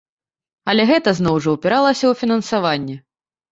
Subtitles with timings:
[0.73, 3.01] Але гэта, зноў жа, упіралася ў фінансаванне.